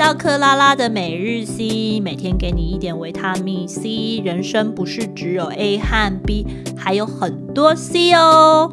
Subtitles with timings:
[0.00, 4.22] 到克拉拉的每日 C，每天给你一点维他命 C。
[4.24, 8.72] 人生不是只有 A 和 B，还有很多 C 哦。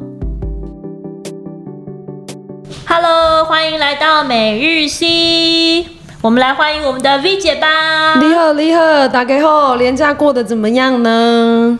[2.86, 5.84] Hello，欢迎来到每日 C，
[6.22, 8.18] 我们来欢迎我们的 V 姐吧。
[8.18, 11.78] 你好，你好，打给后，年假过得怎么样呢？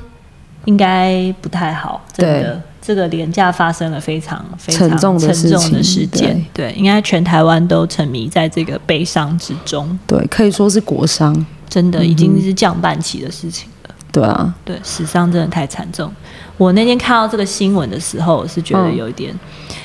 [0.66, 2.60] 应该不太好，真的对。
[2.88, 11.44] 这个廉价发生了非常非常沉重的事件，对，应该全台湾都沉迷在这个悲伤之中，对，可以说是国伤。
[11.68, 13.94] 真的已经是降半旗的事情了。
[14.10, 16.10] 对啊，对，死伤真的太惨重。
[16.56, 19.38] 我那天看到这个新闻的时候，我是觉得嗯有一点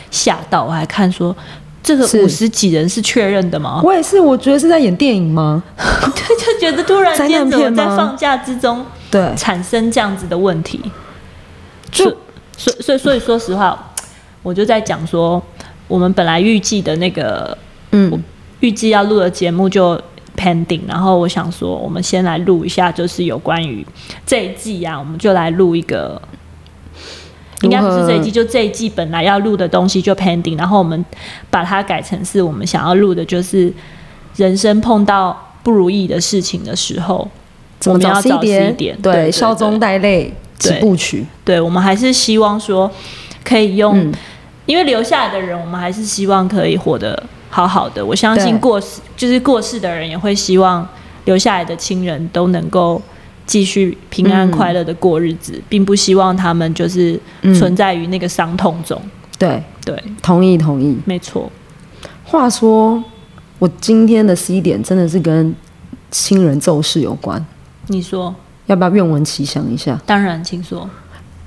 [0.09, 1.35] 吓到，我还看说
[1.83, 3.81] 这个五十几人是确认的吗？
[3.83, 5.61] 我也是，我觉得是在演电影吗？
[5.75, 10.79] 对，就觉得突然间怎么在放假之中对，产生这样子的问题？
[11.91, 12.15] 就
[12.63, 13.93] 所以所以所以说实话，
[14.41, 15.41] 我就在讲说，
[15.87, 17.57] 我们本来预计的那个
[17.91, 18.23] 嗯，
[18.61, 19.99] 预计要录的节目就
[20.37, 23.85] pending，然后我想说，我们先来录一下，就是有关于
[24.25, 26.21] 这一季啊，我们就来录一个。
[27.61, 31.05] 应该不是这一季，就这一季本来要录的东西就 pending，然后我们
[31.49, 33.71] 把它改成是我们想要录的，就是
[34.35, 37.25] 人生碰到不如意的事情的时候，
[37.79, 41.25] 怎么找我们要找 C 点，对笑中带泪几对部曲。
[41.43, 42.89] 对，我们还是希望说
[43.43, 44.13] 可以用，嗯
[44.65, 48.05] 因为留下来的人，我们还是希望可以活得好好的。
[48.05, 50.87] 我相信过世就是过世的人，也会希望
[51.25, 53.01] 留下来的亲人都能够
[53.45, 58.99] 继续平安嗯快乐的过日子，并不希望他们就是嗯存在于那个伤痛中。
[59.37, 60.97] 对，对，同意同意。
[61.03, 61.51] 没错。
[62.23, 63.03] 话说，
[63.59, 65.53] 我今天的 C 点真的是跟
[66.09, 67.45] 亲人奏事有关，
[67.87, 68.33] 你说，
[68.65, 69.99] 要不要愿闻其详一下？
[70.05, 70.89] 当然，请说。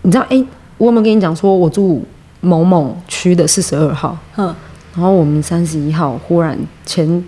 [0.02, 0.44] 你知道，哎、
[0.78, 2.04] 我有没有跟你讲说，我住
[2.40, 4.54] 某某区的四十二号，嗯，
[4.94, 7.24] 然后我们三十一号忽然前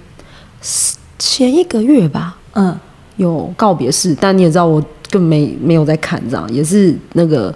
[1.19, 2.79] 前一个月吧，嗯
[3.17, 7.53] 有告别式，但你也知道我更没没有在看，这样也是那个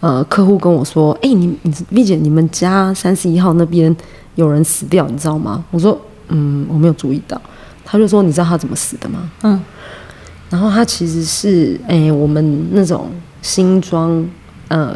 [0.00, 3.94] 呃客户跟我说，哎、你你 V 姐，你们家三十一号那边
[4.36, 5.62] 有人死掉，你知道吗？
[5.70, 7.38] 我说嗯，我没有注意到。
[7.84, 9.30] 他就说你知道他怎么死的吗？
[9.42, 9.60] 嗯
[10.52, 13.06] 然后他其实是诶、我们那种
[13.40, 14.24] 新庄
[14.68, 14.94] 呃。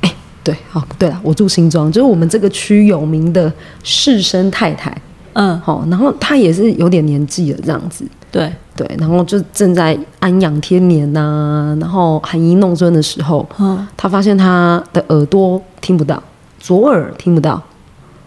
[0.00, 0.14] 哎，
[0.44, 3.52] 对，好，对了，我住新庄，就是我们这个区有名的
[3.82, 4.96] 士绅太太，
[5.32, 16.22] 嗯，好，然后她也是有点年纪了，这样子，对，对，然后就正在安养天年呐、然后含饴弄孙的时候，嗯他发现她的耳朵听不到，
[16.60, 17.60] 左耳听不到。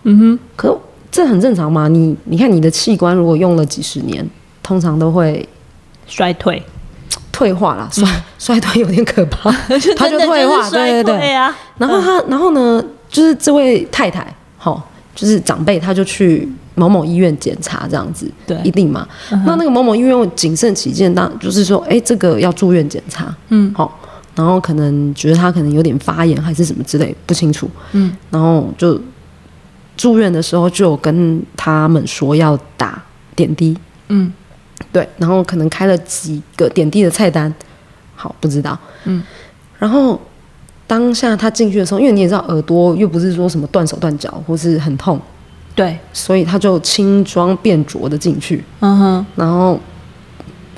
[0.03, 0.77] 嗯哼，可
[1.11, 1.87] 这很正常嘛？
[1.87, 4.27] 你你看你的器官如果用了几十年，
[4.61, 5.47] 通常都会
[6.09, 6.61] 衰退，
[7.31, 8.05] 退化了，衰、
[8.37, 9.49] 衰退有点可怕，
[9.95, 11.17] 他就退化，衰对对对。
[11.19, 11.55] 退啊。
[11.77, 18.57] 然后他，然后呢，就是这位太太，好、就是长辈，他就去某某医院检查，这样子，对。
[18.63, 19.07] 一定嘛。
[19.45, 23.97] 那那个某某医院谨慎起见，当就是说，哎，这个要住院检查，嗯，好、
[24.35, 28.99] 然后可能觉得他可能有点发炎还是什么之类，不清楚，嗯，然后就
[29.95, 33.01] 住院的时候就有跟他们说要打
[33.35, 33.77] 点滴，
[34.09, 34.31] 嗯
[34.91, 37.53] 对，然后可能开了几个点滴的菜单，
[38.15, 39.23] 好不知道，嗯，
[39.77, 40.19] 然后
[40.87, 45.19] 当下他进去的时候，因为你也知道耳朵又不是说什么断手断脚或是很痛，
[45.75, 49.79] 对，所以他就轻装便着的进去，嗯哼，然后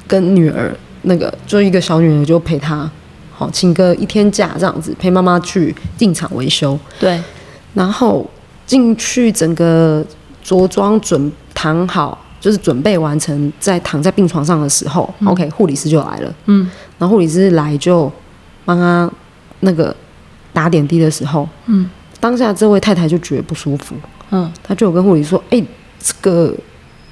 [0.08, 2.90] 跟女儿那个就一个小女儿就陪他，
[3.32, 7.18] 好请个一天假这样子陪妈妈去进厂维修，对，
[7.74, 8.30] 然后
[8.66, 10.06] 进去整个
[10.44, 16.36] 着装准躺好，就是准备完成，在躺在病床上的时候、o k 护理师就来了。
[16.48, 16.70] 嗯。
[17.00, 18.12] 然后护理师来就
[18.66, 19.10] 帮他
[19.62, 19.96] 那个
[20.52, 21.90] 打点滴的时候，嗯。
[22.20, 23.96] 当下这位太太就觉得不舒服，
[24.32, 24.52] 嗯。
[24.62, 25.64] 她就有跟护理说：“哎、
[26.00, 26.54] 这个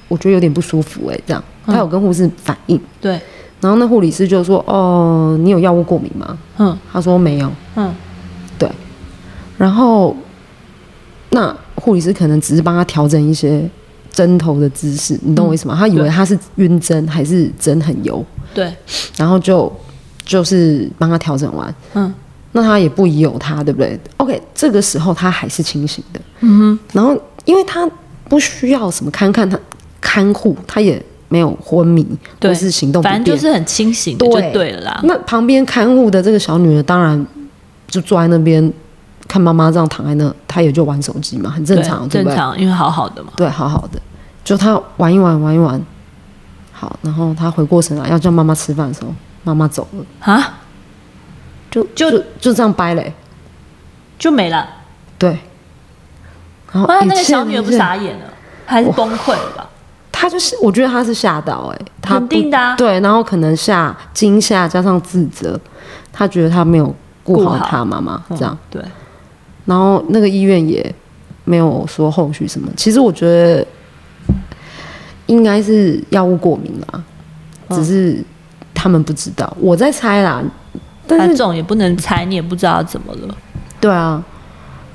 [0.07, 3.19] 我觉得有点不舒服、哎，这样。”她有跟护士反映，对，
[3.61, 6.37] 然后那护理师就说：“哦，你有药物过敏吗？
[6.57, 7.93] 嗯？”她说：“没有。”嗯。
[8.57, 8.69] 对。
[9.57, 10.15] 然后
[11.31, 13.67] 那护理师可能只是帮他调整一些
[14.11, 15.75] 针头的姿势，你懂我意思吗？
[15.77, 18.73] 他以为他是晕针还是针很油，对，
[19.17, 19.71] 然后就
[20.25, 22.13] 就是帮他调整完，嗯。
[22.51, 27.15] 那他也不疑有他，对不对？OK，这个时候他还是清醒的，嗯哼，然后
[27.45, 27.87] 因为他
[28.27, 29.57] 不需要什么看看他
[30.01, 32.03] 看护，他也没有昏迷
[32.39, 32.49] 对。
[32.49, 34.51] 或是行动不便，反正就是很清醒的就对。
[34.51, 34.99] 对了啦。
[35.03, 37.23] 那旁边看护的这个小女儿当然
[37.87, 38.73] 就坐在那边
[39.29, 42.35] 看妈妈这样躺在那，她也就玩手机嘛，很正常，对不对？
[42.35, 43.31] 正常，因为好好的嘛。
[43.37, 44.01] 对，好好的，
[44.43, 45.81] 就她玩一玩，玩一玩，
[46.73, 50.59] 好，然后她回过神来要叫妈妈吃饭的时候，妈妈走了，啊，
[51.69, 53.13] 就就就就这样掰嘞、
[54.17, 54.67] 就没了。
[55.17, 55.37] 对。
[56.71, 58.25] 然后啊那个小女儿不傻眼了，
[58.65, 59.67] 还是崩溃了吧？
[60.11, 65.57] 他就是，我觉得他是吓到、哎，他肯定的啊对，然后可能吓惊吓加上自责，
[66.11, 66.93] 他觉得他没有
[67.23, 68.85] 顾好顾好他妈妈这样，嗯对，
[69.69, 70.83] 然后那个医院也
[71.45, 72.67] 没有说后续什么。
[72.75, 73.65] 其实我觉得
[75.27, 77.03] 应该是药物过敏啦，
[77.67, 78.23] 嗯只是
[78.73, 80.41] 他们不知道，我在猜啦。
[81.05, 83.37] 但但是这种也不能猜，你也不知道怎么了，
[83.79, 84.23] 对啊，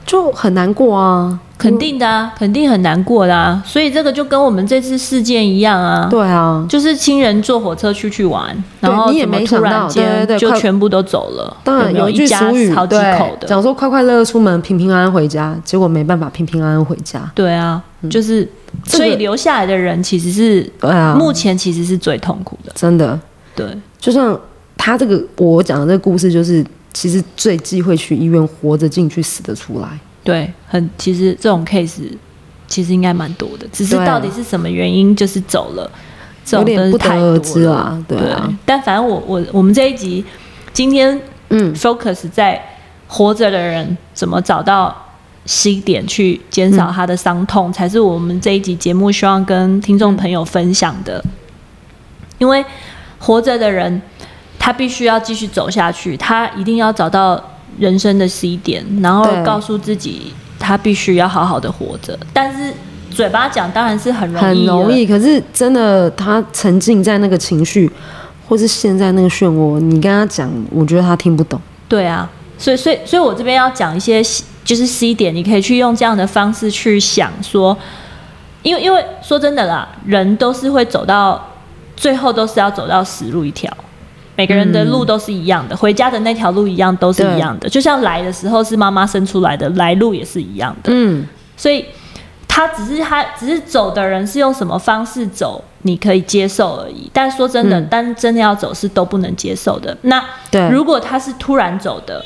[0.06, 3.62] 就很难过啊，肯定的啊，肯定很难过的啊。
[3.64, 6.64] 所以这个就跟我们这次事件一样啊，对啊。
[6.68, 11.56] 就是亲人坐火车出去玩，然后你也怎么突然间就全部都走了。
[11.64, 17.30] 当然有一句家俗语，好几对口，的，讲说快快乐乐出门，平平安安回家，结果没办法平平安安回家。
[17.34, 18.46] 对啊，就是
[18.84, 22.72] 所以留下来的人其实是对啊，目前其实是最痛苦的。
[22.74, 23.18] 真的，
[23.56, 23.66] 对，
[23.98, 24.38] 就像
[24.76, 29.88] 他这个我讲的这个故事，就是其实最忌讳去医院活着进去，死得出来。
[30.22, 32.08] 对，很其实这种 case
[32.66, 35.90] 其实应该蛮多的，只是到底是什么原因就是走了，
[36.44, 37.74] 这有点不得种真是太多而知了。
[37.74, 40.24] 啊，对啊，但反正我我我们这一集
[40.72, 41.20] 今天
[41.50, 42.58] 嗯 focus 在
[43.06, 44.96] 活着的人怎么找到
[45.44, 51.22] C 点去减少他的伤痛，才是我们这一集节目希望跟听众朋友分享的。
[52.38, 52.64] 因为
[53.18, 54.00] 活着的人，
[54.64, 57.38] 他必须要继续走下去，他一定要找到
[57.78, 62.18] 人生的 C 点，然后告诉自己他必须要好好的活着。
[62.32, 62.72] 但是
[63.10, 64.90] 嘴巴讲当然是很容易，很容。
[64.90, 65.06] 易。
[65.06, 67.92] 可是真的，他沉浸在那个情绪，
[68.48, 71.60] 或是陷在那个漩涡，你跟他讲，我觉得他听不懂。
[71.86, 72.26] 对啊，
[72.56, 74.22] 所以所以所以我这边要讲一些
[74.64, 77.76] 就是 C 点，你可以去用这样的方式去想说，
[78.62, 81.50] 因为因为说真的啦，人都是会走到
[81.94, 83.70] 最后都是要走到死路一条。
[84.36, 90.90] 每个人的路都是一样的，回家的那条路一样都是一样的，就像来的时候是妈妈生出来的，来路也是一样的。
[90.92, 91.26] 嗯，
[91.56, 91.84] 所以
[92.48, 97.10] 他只是他只是走的人是用什么方式走，你可以接受而已。
[97.12, 97.88] 但说真的，嗯。
[97.90, 99.96] 但真的要走是都不能接受的。
[100.02, 102.24] 那对，如果他是突然走的，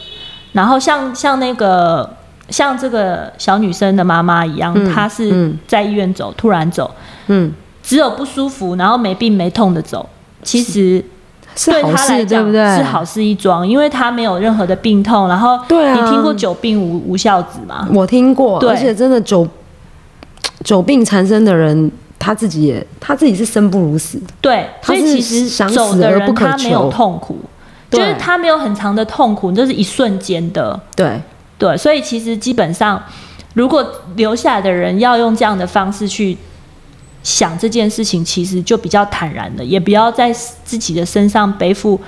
[0.52, 2.08] 然后像像那个
[2.50, 5.58] 像这个小女生的妈妈一样，嗯她是嗯。
[5.66, 6.90] 在医院走，突然走，
[7.26, 7.52] 嗯，
[7.82, 10.08] 只有不舒服，然后没病没痛的走，
[10.42, 11.04] 其实对
[11.56, 12.76] 是好事，对他来讲不对？
[12.76, 15.28] 是好事一桩，因为他没有任何的病痛。
[15.28, 17.88] 然后对啊你听过久病无无孝子吗？
[17.92, 19.46] 我听过，而且真的久
[20.64, 24.20] 久病缠身的人，他自己也他自己是生不如死。
[24.40, 27.38] 对，所以其实想走的人死而不可他没有痛苦，
[27.90, 30.78] 就是他没有很长的痛苦，就是一瞬间的。
[30.94, 31.20] 对，
[31.58, 33.02] 对，所以其实基本上，
[33.54, 33.84] 如果
[34.16, 36.36] 留下来的人要用这样的方式去
[37.22, 40.32] 想这件事情，其实就比较坦然的，也不要在
[40.64, 42.00] 自己的身上背负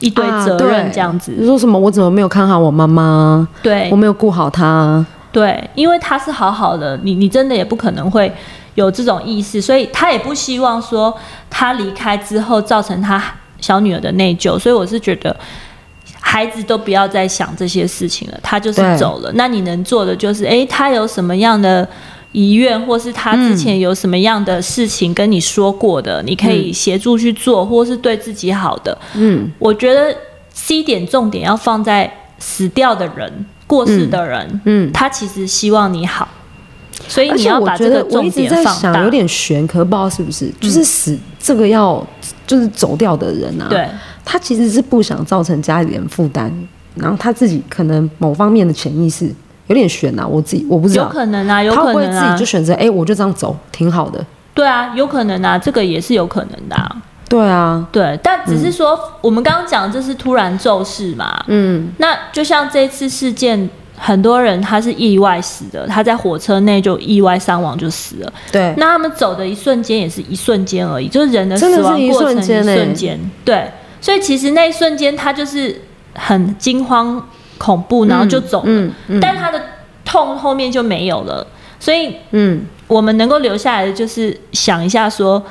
[0.00, 1.34] 一堆啊责任这样子。
[1.38, 1.78] 你说什么？
[1.78, 3.46] 我怎么没有看好我妈妈？
[3.62, 5.04] 对我没有顾好她。
[5.30, 8.32] 对，因为她是好好的，你你真的也不可能会
[8.74, 11.14] 有这种意识，所以她也不希望说
[11.48, 13.22] 她离开之后造成她
[13.60, 15.36] 小女儿的内疚，所以我是觉得。
[16.26, 19.30] 孩子都不要再想这些事情了，他就是走了。
[19.34, 21.86] 那你能做的就是，诶，他有什么样的
[22.34, 28.98] 遗愿，或是他之前有什么样的事情跟你说过的，你可以协助去做，或是对自己好的。
[29.14, 30.14] 嗯，我觉得
[30.52, 34.92] C 点重点要放在死掉的人、过世的人，嗯。
[34.92, 36.28] 他其实希望你好，
[37.06, 39.02] 所以你要把这个重点放大。
[39.04, 42.04] 有点悬，可不知道是不是，就是死这个要
[42.46, 43.88] 就是走掉的人啊，对，
[44.24, 46.52] 他其实是不想造成家里人负担，
[46.96, 49.32] 然后他自己可能某方面的潜意识
[49.66, 51.04] 有点悬啊，我自己我不知道。
[51.04, 56.96] 有，可能啊，有可能啊，他会自己就，选择哎、我就这样走，挺好的，对啊，有可能啊，这个也是有可能的、啊。
[57.26, 68.32] 对啊，对，但只是说、我们刚刚讲这是突然骤逝嘛，嗯，那就像这次事件，很多人他是意外死的，他在火车内就意外伤亡就死了。
[68.52, 72.76] 对，那他们走的一瞬间也是一瞬间而已，就是人的死亡过程一瞬间欸。
[72.76, 73.18] 瞬间。
[73.44, 75.80] 对，所以其实那一瞬间他就是
[76.14, 77.26] 很惊慌
[77.58, 79.60] 恐怖，然后就走了，嗯嗯但他的
[80.04, 81.46] 痛后面就没有了。
[81.80, 85.42] 所以嗯，我们能够留下来的就是想一下说，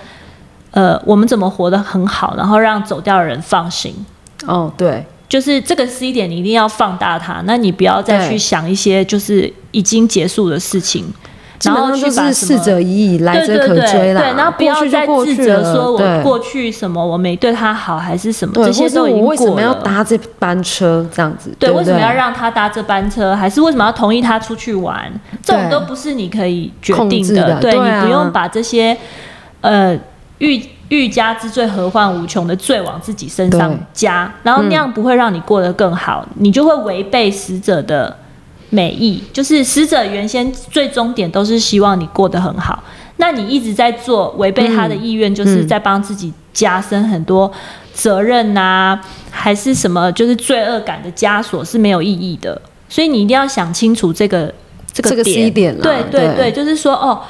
[0.71, 3.93] 呃，我们怎么活得很好，然后让走掉的人放心。
[4.47, 7.41] 哦，对，就是这个 C 点，你一定要放大它。
[7.45, 11.13] 那你不要再去想一些就是已经结束的事情，基
[11.65, 19.73] 然后去把逝者已矣，来者可追啦，对，然后不要再自责说我对过去什么我没对他好还是什么，这些都已经我为什么要。
[19.83, 21.53] 搭这班车这样子？
[21.59, 23.35] 对，为什么要让他搭这班车？
[23.35, 25.11] 还是为什么要同意他出去玩？
[25.43, 27.59] 这种都不是你可以决定的。
[27.59, 28.97] 对你不用把这些
[29.59, 29.93] 呃
[30.37, 38.15] 欲欲加之罪，何患无穷的罪往自己身上加，然后那样不会让你过得更好，你就会违背死者的
[38.73, 39.23] 美意。
[39.31, 42.83] 就是死者原先最终点都是希望你过得很好。
[43.17, 47.51] 那你一直在做违背他的意愿，就是在帮自己加深很多
[47.93, 48.99] 责任呐、
[49.29, 52.59] 还是什么，就是罪恶感的枷锁是没有意义的。
[52.89, 54.53] 所以你一定要想清楚这个
[54.91, 57.21] 这个点对对对，就是说哦。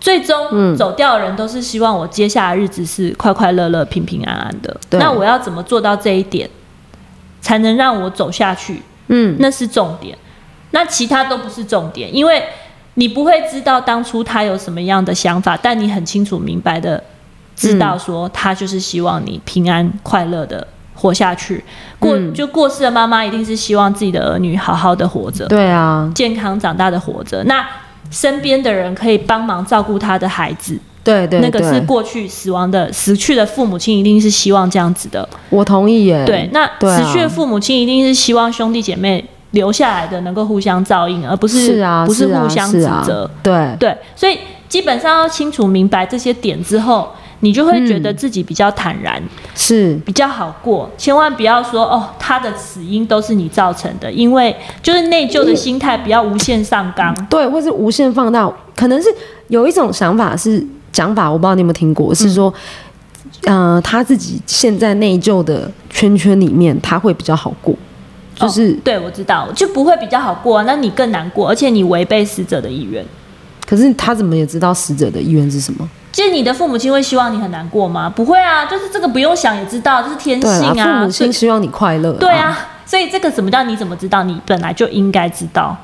[0.00, 4.76] 最终走掉的人都是希望我接下来日子是快快乐乐、平平安安的。
[4.90, 6.46] 那我要怎么做到这一点，
[7.40, 8.82] 才能让我走下去？
[9.08, 10.14] 嗯，那是重点，
[10.74, 12.42] 那其他都不是重点，因为
[12.94, 17.02] 你不会知道当初他有什么样的想法，但你很清楚明白的
[17.54, 21.64] 知道说他就是希望你平安快乐的活下去。
[22.00, 27.42] 过、嗯就过世的妈妈一定是希望自己的儿女好好的活着，对啊，健康长大的活着。
[27.44, 27.64] 那
[28.10, 35.28] 身边的人可以帮忙照顾他的孩子，对对那个是过去死亡的死去的父母亲一定是希望这样子的。
[35.50, 36.24] 我同意耶。
[36.24, 39.24] 对，那死去的父母亲一定是希望兄弟姐妹
[39.54, 43.28] 留下来的能够互相照应，而不是是啊，不是啊互相指责。
[43.42, 47.08] 对，对，所以基本上要清楚明白这些点之后，
[47.40, 49.22] 你就会觉得嗯自己比较坦然，
[49.54, 50.90] 是，比较好过。
[50.98, 57.14] 千万不要说哦，他的死因都是你造成的，因为就是内疚的心态，不要无限上纲。
[57.30, 59.08] 对，或是无限放大，可能是
[59.48, 62.52] 有一种想法是讲法，我不知道你有没有听过，是说，
[63.44, 67.74] 呃，他自己陷在内疚的圈圈里面，他会比较好过，
[68.34, 73.04] 就是，哦对我知道，就不会比较好过、啊，那你更难过，而且你违背死者的意愿。
[73.66, 75.88] 可是他怎么也知道死者的意愿是什么？
[76.12, 78.08] 就是你的父母亲会希望你很难过吗？
[78.08, 80.74] 不会啊，就是这个不用想也知道，这是天性啊。
[80.74, 84.22] 啦，父母亲希望你快乐，对，啊，所以这个怎么叫你怎么知道？
[84.22, 85.76] 你本来就应该知道，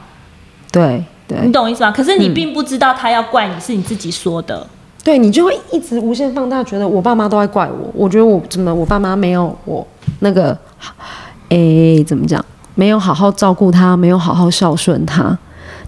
[0.70, 1.90] 对对你懂我意思吗？
[1.90, 4.66] 可是你嗯并不知道他要怪你，是你自己说的。
[5.02, 9.84] 对，你就会一直无限放大，觉得我爸妈都在怪我，我觉得我怎么我爸妈没有我
[10.18, 10.56] 那个，
[11.50, 12.44] 诶，怎么讲？
[12.74, 15.38] 没有好好照顾他，没有好好孝顺他。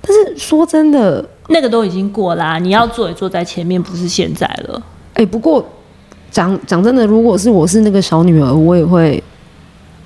[0.00, 4.83] 但是说真的，那个都已经过啦、你要做也做在前面，不是现在了。
[5.14, 5.64] 哎、不过
[6.31, 9.23] 讲讲真的，如果是我是那个小女儿，我也会，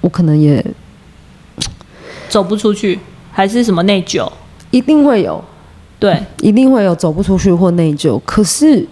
[0.01, 0.65] 我可能也
[2.29, 3.01] 走不出去，
[3.33, 4.31] 还是什么内疚？
[4.71, 5.43] 一定会有，
[5.99, 8.21] 对，一定会有走不出去或内疚。
[8.27, 8.87] 可是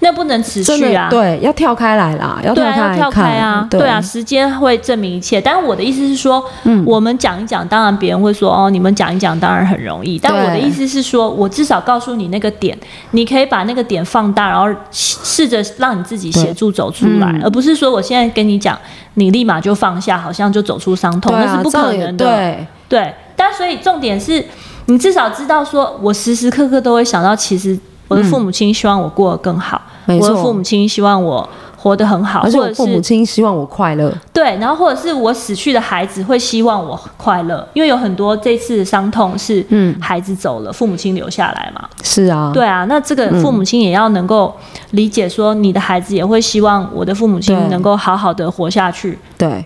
[0.00, 1.08] 那不能持续啊。
[1.10, 5.40] 对，要跳开来啦，要跳开来要跳开，啊，对对啊，，时间会证明一切。
[5.40, 10.18] 但我的意思是说，嗯我们讲一讲，当然别人会说哦，你们讲一讲当然很容易。
[10.18, 12.78] 但我的意思是说，我至少告诉你那个点，
[13.10, 18.78] 你可以把那个点放大，然后试着让你自己协助走出来，嗯而不是说我现在跟你讲，
[19.14, 22.24] 你立马就放下，好像就走出伤痛，啊，那是不可能的。
[22.24, 24.44] 对，对，但所以重点是
[24.86, 27.78] 你至少知道说，我时时刻刻都会想到，其实
[28.08, 39.96] 我的父母亲希望我过得更好，我的父母亲希望我活得很好，而且或者我父母亲希望我快乐，对，然后或者是我死去的孩子会希望我快乐，因为有很多这次的伤痛是嗯。
[40.00, 41.88] 孩子走了，父母亲留下来嘛。
[42.02, 44.54] 是啊，对啊，那这个父母亲也要能够
[44.92, 49.18] 理解说，你的孩子也会希望我的父母亲能够好好的活下去。
[49.36, 49.64] 对。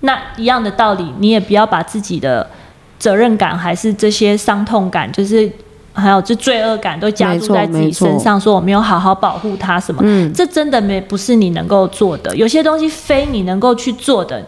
[0.00, 2.46] 那一样的道理，你也不要把自己的
[2.98, 5.50] 责任感还是这些伤痛感，就是
[5.94, 12.34] 还有这罪恶感都加注在自己身上，说我没有好好保护他什么，嗯这真的没不是你能够做的。
[12.36, 14.44] 有些东西非你能够去做的，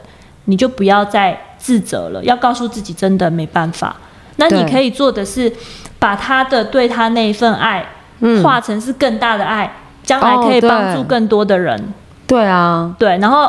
[0.46, 3.94] 你就不要再自责了，要告诉自己真的没办法。
[4.36, 5.50] 那你可以做的是，
[5.98, 7.86] 把他的对他那一份爱，
[8.20, 9.72] 嗯化成是更大的爱，
[10.02, 11.94] 将来可以帮助更多的人。
[12.26, 13.48] 对啊，对，然后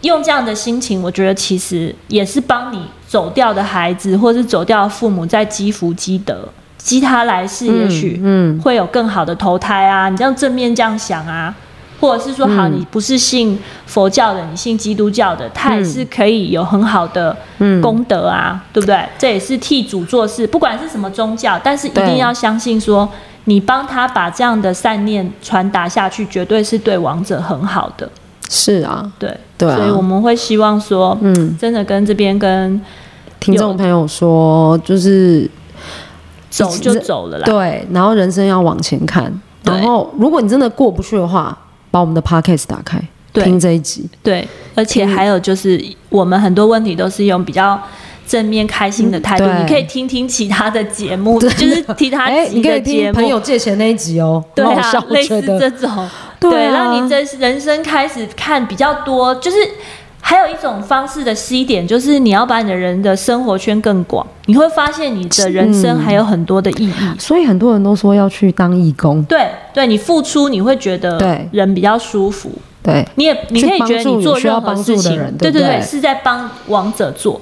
[0.00, 10.08] 用这样的心情，我觉得其实也是帮你走掉的孩子，或是走掉的父母在积福积德，积他来世，也许嗯会有更好的投胎啊。
[10.08, 11.54] 你这样正面这样想啊，
[12.00, 18.98] 或者是说，好，嗯你不是信佛教的，你信基督教的，他也是可以有很好的嗯，功德啊，对不对？
[19.16, 23.08] 这也是替主做事，不管是什么宗教，但是一定要相信说，
[23.44, 28.10] 你帮他把这样的善念传达下去，绝对是对亡者很好的。
[28.48, 29.76] 是啊，对，对啊。
[29.76, 32.80] 所以我们会希望说，嗯，真的跟这边跟
[33.40, 35.50] 听众朋友说，就是
[36.48, 37.44] 走就走了啦。
[37.44, 39.32] 对，然后人生要往前看，
[39.64, 41.56] 然后如果你真的过不去的话，
[41.90, 43.44] 把我们的 podcast 打开，对。
[43.44, 47.80] 听这一集，对，而且还有就是，我们很多问题都是用比较
[48.26, 49.44] 正面、开心的态度。
[49.44, 53.26] 嗯你可以听听其他的节目，就是其他 你可以听朋。
[53.26, 56.08] 友借钱那一集哦，对啊类似这种，
[56.40, 56.72] 对啊。
[56.72, 59.56] 让你这人生开始看比较多，就是
[60.20, 67.18] 还有一种方式的 C 点，就是你要把你的人的生活圈更广，你会发现你的人生嗯还有很多的意义。
[67.18, 71.48] 所以很多人都说要去当义工，对，对你付出，你会觉得对。
[71.52, 72.50] 人比较舒服。
[72.82, 75.60] 对，你也你可以觉得你做任何事情，对对？
[75.60, 77.40] 对是在帮王者做。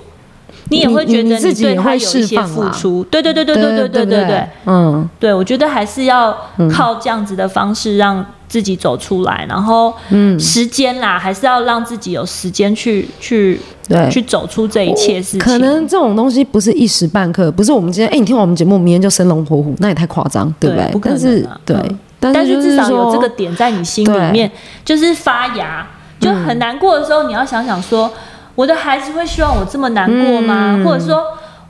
[0.71, 3.04] 你也会觉得你自己对他有一些付出。
[3.11, 4.49] 对对对对对对对对对。
[4.66, 6.37] 嗯，对，我觉得还是要
[6.73, 15.40] 靠这样子的方式让自己走出来，然后嗯时间啦，还是要让自己有时间去去对去走出这一切事情。
[15.40, 20.88] 可能这种东西不是一时半刻，不是我们今天哎、你听完我们节目，明天就生龙活虎，那也太夸张，对不对？
[20.92, 24.50] 不可能但是啊对，嗯但但是至少有这个点在你心里面，
[24.83, 25.87] 就是发芽，
[26.18, 28.11] 就很难过的时候，你要想想说，
[28.54, 30.75] 我的孩子会希望我这么难过吗？
[30.76, 30.84] 嗯。
[30.84, 31.23] 或者说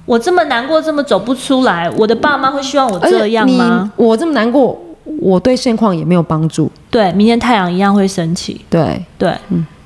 [0.06, 3.90] 我这么难过，这么走不出来，我的爸妈会希望我这样吗？
[3.96, 4.78] 我这么难过，
[5.20, 8.60] 我对现况也没有帮助，对，明天太阳一样会升起。
[8.68, 9.34] 对，对，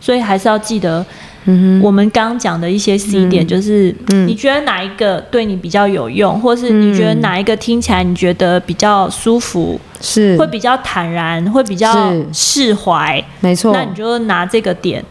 [0.01, 1.05] 所以还是要记得。
[1.51, 10.37] 嗯我们刚刚讲的一些 C 点，就是你觉得哪一个对你比较有用，或是你觉得哪一个听起来你觉得比较舒服，是。
[10.37, 15.03] 会比较坦然，会比较释怀，没错，那你就拿这个点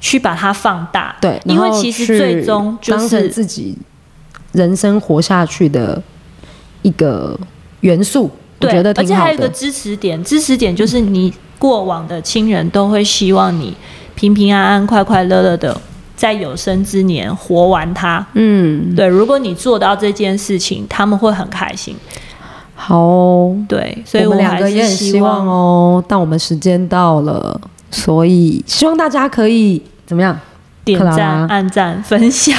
[0.00, 1.16] 去把它放大。
[1.20, 3.76] 对，因为其实最终就是自己
[4.52, 6.02] 人生活下去的
[6.82, 7.38] 一个
[7.80, 9.14] 元素，我对，觉得而且。
[9.14, 13.76] 还有一个支持点，支持点就是你过往的亲人都会希望你
[14.14, 15.78] 平平安安、快快乐乐的
[16.14, 18.26] 在有生之年活完它。
[18.34, 21.96] 嗯，对，如果你做到这件事情，他们会很开心。
[22.74, 27.58] 好哦，对，所以我们两个也很希望哦，但我们时间到了，
[27.90, 30.38] 所以希望大家可以怎么样？
[30.84, 32.56] 点赞、按赞、分享。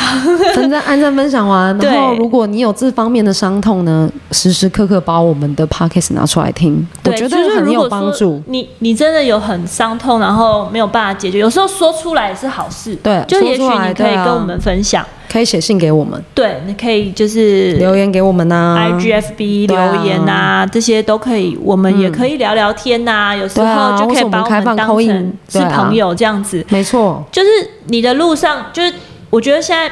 [0.54, 8.44] 分赞、 按赞、分享完，然后如果你有这方面的伤痛呢，时时刻刻把我们的 podcast 拿出来听，我对，觉就是得很有帮助。
[8.48, 12.94] 你你真的有很伤痛，然后没有办法解决，有时候说出来也是好事。
[12.96, 15.06] 对就也许你可以跟我们分享。
[15.32, 26.66] 可以写信给我们，对，你可以就是留言给我们呐、IGFB 留言呐、这些都可以，我们也可以聊聊天呐、有时候就可以把我们当成是朋友这样子。
[26.70, 27.48] 没错，就是
[27.88, 28.94] 你的路上，就是
[29.30, 29.90] 我觉得现在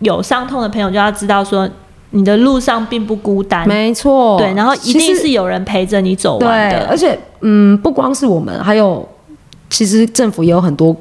[0.00, 1.68] 有伤痛的朋友就要知道说，
[2.10, 4.38] 你的路上并不孤单，没错。
[4.38, 6.96] 对，然后一定是有人陪着你走完对，的而。
[6.96, 9.06] 且嗯，不光是我们，还有
[9.70, 10.96] 其实政府也有很多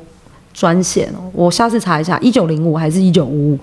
[0.57, 1.29] 专线哦。
[1.31, 3.59] 我下次查一下，一九零五还是一九五五？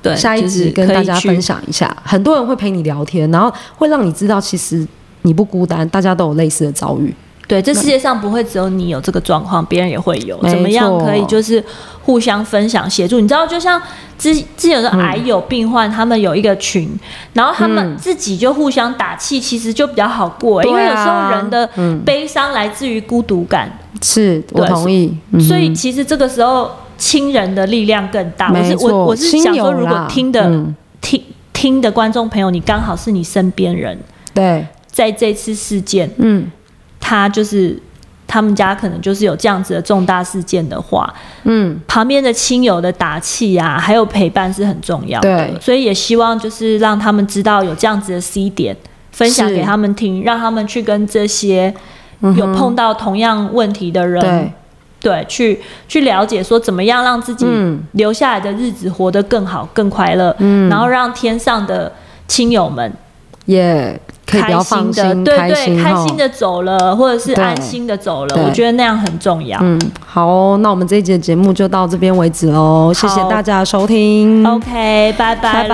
[0.00, 1.94] 对，下一就是集跟大家分享一下。
[2.02, 4.84] 很多人会陪你聊天，然后会让你知道，其实
[5.20, 7.14] 你不孤单，大家都有类似的遭遇。
[7.52, 10.40] 对，这世界上不会只有你有这个状况，别人也会有。
[10.48, 11.62] 怎么样可以就是
[12.00, 13.20] 互相分享协助？
[13.20, 13.78] 你知道，就像
[14.16, 16.88] 之之前有的癌友病患，他们有一个群，
[17.34, 21.68] 然后他们自己就互相打气，其实就比较好过、因为有时候人的
[22.06, 25.38] 悲伤来自于孤独感，是我对同意，嗯。
[25.38, 28.50] 所以其实这个时候亲人的力量更大。
[28.50, 30.74] 我是我我是想说，如果听的、嗯。
[31.02, 33.98] 听听的观众朋友，你刚好是你身边人，
[34.32, 36.50] 对，在这次事件，嗯
[37.12, 37.78] 他就是
[38.26, 41.12] 他们家可能就是有这样子的重大事件的话，
[41.44, 45.36] 嗯，旁边的亲友的打气啊，还有陪伴是很重要的。
[45.36, 45.60] 对。
[45.60, 48.74] 所以也希望就是让他们知道有这样子的 C 点，
[49.10, 51.74] 分享给他们听，让他们去跟这些
[52.20, 54.22] 有碰到同样问题的人。
[54.22, 54.52] 对，
[54.98, 57.82] 对，去去了解说怎么样让自己嗯。
[57.92, 61.92] 留下来的日子活得更好、更快乐，嗯，然后让天上的
[62.26, 62.90] 亲友们
[63.44, 64.00] 也
[64.32, 69.58] 可以比开心的，心，对对，开心的走了，或者是安心的走了，我觉得那样很重要。
[69.62, 75.68] 嗯，好哦、那我们这一节节目就到这边为止喽，谢谢大家的收听，OK，拜拜